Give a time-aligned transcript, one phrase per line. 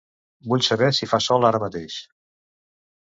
[0.53, 1.99] Vull saber si fa sol ara mateix.